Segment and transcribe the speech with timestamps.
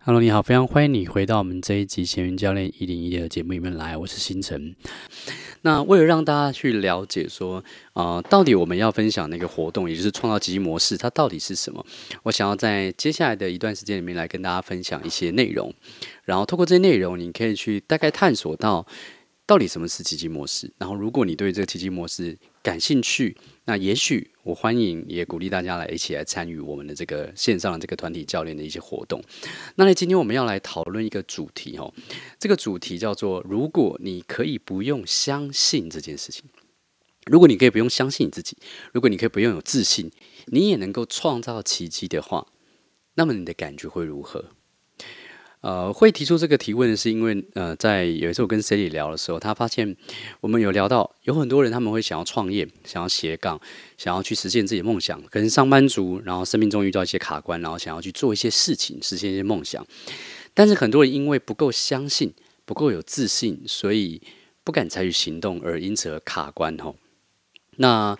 [0.00, 4.74] Hello，你好，非常欢迎你回到我们这一集闲云教练一零一的节目里面来，我是星辰。
[5.62, 7.62] 那为了让大家去了解说，
[7.92, 11.84] 啊、呃，到底我们要分享那个活动，也就是创造奇迹模式，它到底是什么？
[12.22, 15.74] 我想要在接下来的一段时间里面来跟大家分享一些内容，
[16.24, 18.86] 然后透过这些内容，你可以去大概探索到。
[19.48, 20.70] 到底什么是奇迹模式？
[20.76, 29.22] 然后，如果你对这个奇迹模式感兴趣，那也许我欢迎也鼓励大家来一起来参与我们的这个线上的这个团体教练的一些活动。
[29.76, 31.90] 那，今天我们要来讨论一个主题哦，
[32.38, 36.44] 这个主题叫做：如果你可以不用相信这件事情，
[37.24, 38.58] 如果你可以不用相信你自己，
[38.92, 40.10] 如果你可以不用有自信，
[40.48, 42.48] 你也能够创造奇迹的话，
[43.14, 44.50] 那么你的感觉会如何？
[45.60, 49.96] 呃，会提出这个提问是因为，呃，在有一次我跟 Sally 聊的时候，他发现
[50.40, 53.60] 我们有聊到有很多人他们会想要创业，想要斜杠，
[53.96, 59.84] 想要去实现自己的梦想，可能上班族，然后生命中遇到一些卡关，然后想要去做一些事情，实现一些梦想。
[60.54, 62.32] 但是很多人因为不够相信，
[62.64, 64.22] 不够有自信，所以
[64.62, 66.94] 不敢采取行动，而因此而卡关吼。
[67.76, 68.16] 那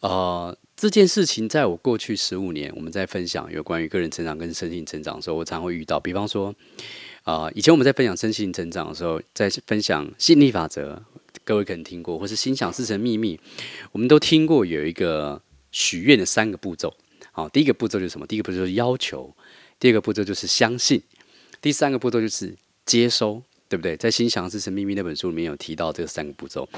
[0.00, 0.56] 呃。
[0.82, 6.00] 这件事情在我过去十五年，我们在分享有关于个人成长跟身心成长的时候，我常会遇到。
[6.00, 6.52] 比方说，
[7.22, 11.00] 啊、以前我们在分享身心成长的时候，在分享吸引力法则，
[11.44, 13.38] 各位可能听过，或是心想事成秘密，
[13.92, 16.92] 我们都听过有一个许愿的三个步骤。
[17.30, 18.26] 好，第一个步骤就是什么？
[18.26, 19.32] 第一个步骤就是要求，
[19.78, 21.00] 第二个步骤就是相信，
[21.60, 23.40] 第三个步骤就是接收。
[23.72, 23.96] 对不对？
[23.96, 26.68] 在《心想事成秘密》那本书里面有提到这三个步骤。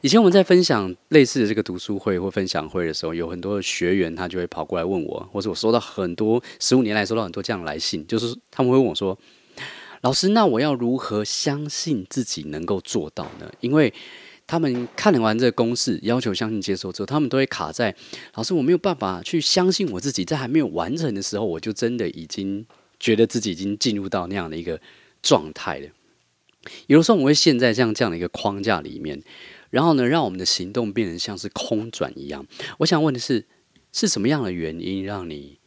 [0.00, 9.16] 以前我们在分享类似的这个读书会或分享会的时候，有很多的学员他就会跑过来问我，或者我收到很多十五年来收到很多这样的来信，就是他们会问我说
[10.02, 13.94] ：“老师，那我要如何相信自己能够做到呢？”因为
[14.48, 17.94] 他们看完这个公式，要求相信接受之后，他们都会卡在
[18.34, 22.66] ：“老师，我没有办法去相信我自己，在还没有完成的时候，我就真的已经
[22.98, 24.80] 觉得自己已经进入到那样的一个
[25.22, 25.88] 状态了。”
[26.86, 29.22] 有的时候我们会陷在这样这样的一个框架里面，
[29.70, 32.46] 然后呢，让我们的行动变成像是空转一样。
[32.78, 33.46] 我想问的是，
[33.92, 35.58] 是什么样的原因让你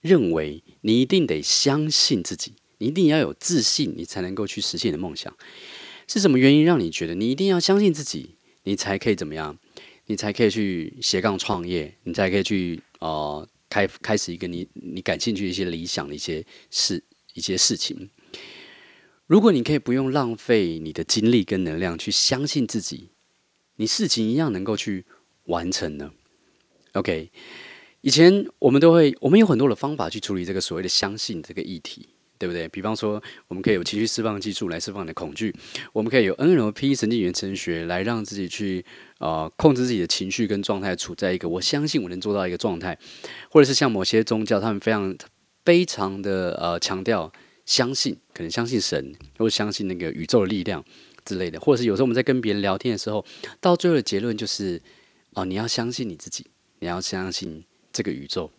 [0.00, 5.36] 认为你一定得相信自己，你一定要有自信，你才能够去实现你的梦想？
[6.06, 9.58] 是什么原因让你觉得你一定要相信自己，你才可以怎么样？
[10.06, 17.02] 你才可以去斜杠创业，你才可以去呃开开始一个你你感兴趣的一些理想的一些事
[17.34, 18.08] 一些事情？
[19.26, 23.10] 如果你可以不用浪费你的精力跟能量去相信自己，
[23.74, 25.04] 你事情一样能够去
[25.46, 26.12] 完成呢
[26.92, 27.30] ？OK，
[28.02, 32.68] 以前我们都会，我们有很多的方法去处理这个所谓的相信这个议题，对不对？
[32.68, 35.52] 比方说，我们可以有情绪释放技术来释放你的恐惧，
[35.92, 38.84] 我们可以有 NLP 神经语言程学来让自己去
[39.18, 42.96] 呃控制自己的情绪跟状态，处在一个我相信我能做到一个状态，
[43.50, 45.16] 或者是像某些宗教，他们非常
[45.64, 47.32] 非常的呃强调。
[47.66, 50.82] 相信，可能相信神，或相信那个宇宙的力量
[51.24, 53.24] 之类的，或者是有时候我们在跟别人聊天的时候，
[53.60, 54.80] 到最后的结论就是：
[55.34, 56.46] 哦，你要相信你自己，
[56.78, 58.50] 你要相信这个宇宙。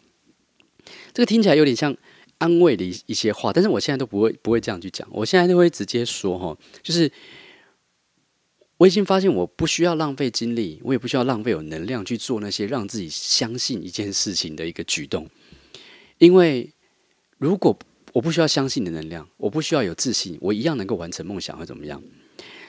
[1.13, 1.95] 这个听起来有点像
[2.38, 7.09] 安慰的一一些话，但是我现在都不会不会这样去讲，我现在都会直接说：哈，就是
[8.75, 15.29] 我已经发现，我不需要浪费精力，我也不需要浪费有能量去做那些让自己相信一件事情的一个举动，
[16.18, 16.74] 因为
[17.38, 17.78] 如果
[18.17, 22.01] 我不需要相信你的能量，我不需要有自信，我一样能够完成梦想，会怎么样？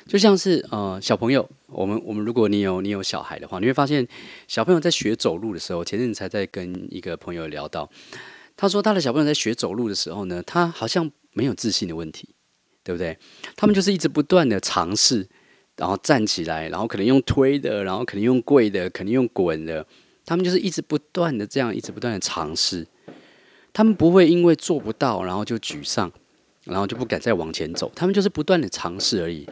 [0.07, 4.07] 就像是呃小朋友，我们我们如果你有你有小孩的话，你会发现
[4.47, 7.89] 小朋友在学走路的时候，前阵子才在跟一个朋友聊到，
[8.59, 12.29] 他说他的小朋友在学走路的时候呢，他好像没有自信的问题，
[12.85, 13.17] 对不对？
[13.57, 15.27] 他们就是一直不断的尝试，
[15.77, 19.87] 然后站起来，然后可能用推的，然后可能用跪的，可能用滚的，
[20.27, 22.87] 他们就是一直不断的这样，一直不断的尝试。
[23.79, 26.11] 他们不会因为做不到，然后就沮丧，
[26.65, 27.93] 然后就不敢再往前走。
[27.95, 29.49] 他们就是不断的尝试而已。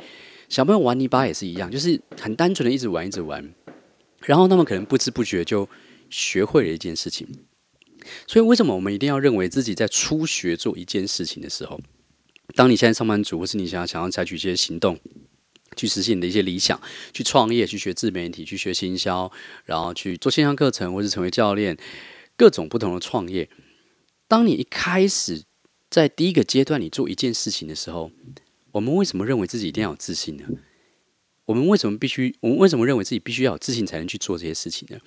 [0.49, 3.55] 小朋友玩泥巴也是一样，就是很单纯的一直玩，一直玩。
[4.23, 5.69] 然后他们可能不知不觉就
[6.11, 7.25] 学会了一件事情。
[8.27, 11.81] 所以，为什么我们一定要认为自己在初学做一件事情的时候，
[12.57, 14.99] 当你现在上班族，或是你想要想要采取一些行动，
[15.77, 16.81] 去实现你的一些理想，
[17.13, 19.31] 去创业，去学自媒体，去学行销，
[19.67, 21.77] 然后去做线上课程，或是成为教练，
[22.37, 23.49] 各种不同的创业。
[24.29, 25.45] 当你一开始
[25.89, 28.11] 在第一个阶段，你做一件事情的时候，
[28.73, 30.45] 我们为什么认为自己一定要有自信呢？
[31.45, 32.37] 我们为什么必须？
[32.41, 34.99] 我们为什么认为自己必须要有自信才能去做这些事情呢？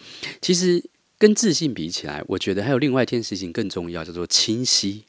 [0.41, 5.03] 其实跟自信比起来，我觉得还有另外一件事情更重要，叫做清晰。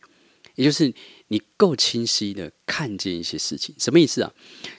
[0.57, 0.93] 也就是
[1.29, 4.33] 你够清晰的看见一些事情，什么意思啊？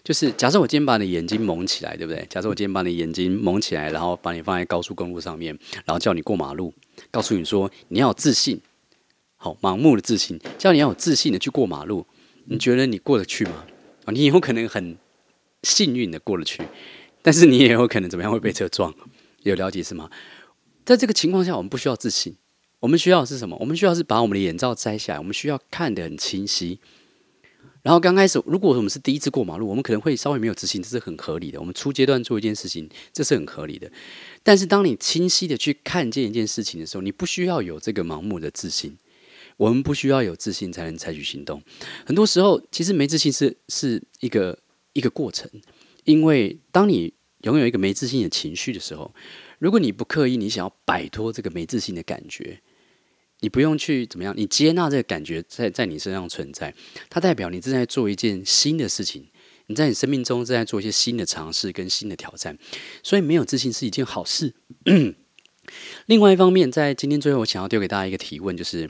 [0.03, 2.27] 就是假设我今天把你眼睛蒙起来，对不对？
[2.29, 6.73] 假设我今天把你眼睛蒙起来，然后把你放在高速公路上面，然后叫你过马路，
[7.09, 8.61] 告诉你说你要有自信。
[9.43, 12.05] 好，盲目的自信，叫你要有自信的去过马路，
[12.45, 13.65] 你觉得你过得去吗？
[14.05, 14.95] 啊，你以后可能很
[15.63, 16.61] 幸运的过得去，
[17.23, 18.93] 但是你也有可能怎么样会被车撞，
[19.41, 20.11] 有了解是吗？
[20.85, 22.35] 在这个情况下，我们不需要自信，
[22.81, 23.57] 我们需要的是什么？
[23.59, 26.77] 我们需要是把我们的眼罩摘下来，我们需要看得很清晰。
[27.81, 31.59] 然后刚开始，如果我们是第一次过马路，我们可能会稍微没有自信，这是很合理的。
[31.59, 33.91] 我们初阶段做一件事情，这是很合理的。
[34.43, 38.95] 但是当你清晰的去看见一件事情的时候，你不需要有这个盲目的自信。
[39.61, 41.61] 我们不需要有自信才能采取行动。
[42.03, 44.57] 很多时候，其实没自信是是一个
[44.93, 45.47] 一个过程，
[46.03, 47.13] 因为当你
[47.43, 49.13] 拥有一个没自信的情绪的时候，
[49.59, 52.59] 如果你不刻意，你想要摆脱这个没自信的感觉。
[53.41, 56.73] 你不用去怎么样，你接纳这个感觉在在你身上存在，
[57.07, 59.27] 它代表你正在做一件新的事情，
[59.67, 62.57] 你在你生命中正在做一些新的尝试跟新的挑战，
[63.03, 64.55] 所以没有自信是一件好事。
[66.07, 68.89] 另外一方面，在今天最后，我想要丢给大家一个提问，就是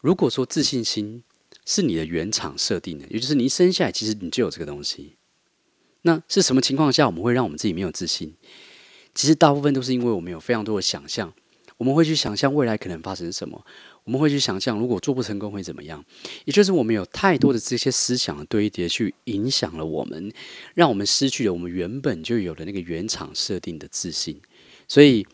[0.00, 1.22] 如果说自信心
[1.64, 5.16] 是你的原厂设定的，也就是你一生下来其实你就有这个东西，
[6.02, 8.34] 那是什么情况下我们会让我们自己没有自信？
[9.14, 11.32] 其实大部分都是因为我们有非常多的想象。
[11.78, 13.62] 我们会去想象未来可能发生什么，
[14.04, 16.02] 我们会去想象如果做不成功会怎么样，
[16.46, 20.32] 也就是我们有太多的这些思想的堆叠去影响了我们，
[20.74, 24.40] 让我们失去了我们原本就有的那个原厂设定的自信，
[24.88, 25.26] 所以。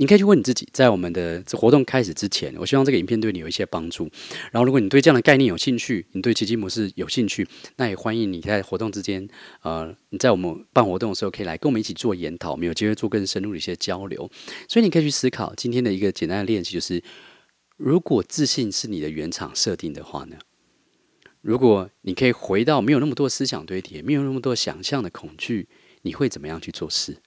[0.00, 4.08] 你可以去问你自己，在我们的这活动开始之前，我希望这个影片对你有一些帮助。
[4.50, 9.28] 然后，如果你对这样的概念有兴趣，你对奇迹模式有兴趣，那也欢迎你在活动之间，
[9.60, 14.30] 呃，你在我们办活动的时候，可以来跟我们一起做研讨，我们有机会做更深入的一些交流。
[14.66, 17.04] 所以，你可以去思考今天的一个简单的练习，就是
[17.76, 20.36] 如果自信是你的原厂设定的话呢？
[21.42, 25.68] 如果你可以回到没有那么多思想堆叠，没有那么多想象的恐惧，
[26.00, 27.18] 你会怎么样去做事？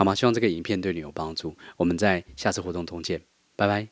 [0.00, 0.14] 好吗？
[0.14, 1.54] 希望这个影片对你有帮助。
[1.76, 3.20] 我们在下次活动中见，
[3.54, 3.86] 拜拜。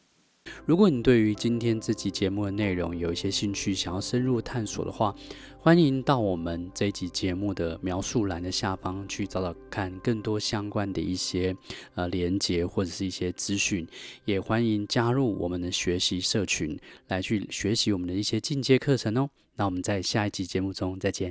[0.64, 5.14] 如果你对于今天这集节目的内容有一些兴趣，想要深入探索的话，
[5.58, 11.55] 欢迎到我们这一集节目的描述栏的下方去找找看更多相关的一些
[11.94, 13.87] 呃连接或者是一些资讯。
[14.25, 19.28] 也欢迎加入我们的学习社群，来去学习我们的一些进阶课程哦。
[19.56, 21.26] 那我们在下一集节目中再见。